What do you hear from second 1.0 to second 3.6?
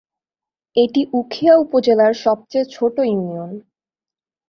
উখিয়া উপজেলার সবচেয়ে ছোট ইউনিয়ন।